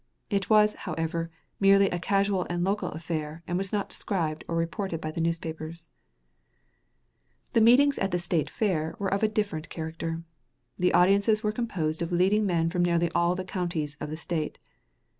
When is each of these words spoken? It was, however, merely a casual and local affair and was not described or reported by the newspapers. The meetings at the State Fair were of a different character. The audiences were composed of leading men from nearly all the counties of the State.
It 0.31 0.49
was, 0.49 0.73
however, 0.73 1.29
merely 1.59 1.87
a 1.91 1.99
casual 1.99 2.47
and 2.49 2.63
local 2.63 2.89
affair 2.89 3.43
and 3.47 3.55
was 3.55 3.71
not 3.71 3.87
described 3.89 4.43
or 4.47 4.55
reported 4.55 4.99
by 4.99 5.11
the 5.11 5.21
newspapers. 5.21 5.89
The 7.53 7.61
meetings 7.61 7.99
at 7.99 8.09
the 8.09 8.17
State 8.17 8.49
Fair 8.49 8.95
were 8.97 9.13
of 9.13 9.21
a 9.21 9.27
different 9.27 9.69
character. 9.69 10.23
The 10.79 10.91
audiences 10.95 11.43
were 11.43 11.51
composed 11.51 12.01
of 12.01 12.11
leading 12.11 12.47
men 12.47 12.71
from 12.71 12.83
nearly 12.83 13.11
all 13.11 13.35
the 13.35 13.45
counties 13.45 13.95
of 13.99 14.09
the 14.09 14.17
State. 14.17 14.57